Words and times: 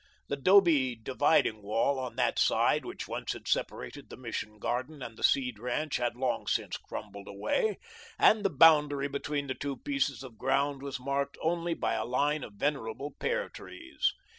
The 0.29 0.35
'dobe 0.35 0.95
dividing 1.03 1.61
wall 1.61 1.99
on 1.99 2.15
that 2.15 2.39
side, 2.39 2.85
which 2.85 3.07
once 3.07 3.33
had 3.33 3.47
separated 3.47 4.09
the 4.09 4.17
Mission 4.17 4.57
garden 4.57 5.03
and 5.03 5.15
the 5.15 5.23
Seed 5.23 5.59
ranch, 5.59 5.97
had 5.97 6.15
long 6.15 6.47
since 6.47 6.75
crumbled 6.75 7.27
away, 7.27 7.77
and 8.17 8.43
the 8.43 8.49
boundary 8.49 9.07
between 9.09 9.45
the 9.45 9.53
two 9.53 9.77
pieces 9.77 10.23
of 10.23 10.39
ground 10.39 10.81
was 10.81 10.99
marked 10.99 11.37
only 11.39 11.75
by 11.75 11.93
a 11.93 12.03
line 12.03 12.43
of 12.43 12.53
venerable 12.53 13.11
pear 13.19 13.47
trees. 13.47 14.11